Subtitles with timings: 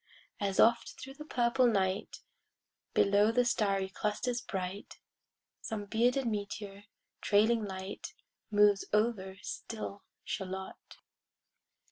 [0.39, 2.21] As often thro' the purple night,
[2.95, 4.97] Below the starry clusters bright,
[5.61, 6.85] Some bearded meteor,
[7.21, 8.15] trailing light,
[8.49, 10.97] Moves over still Shalott.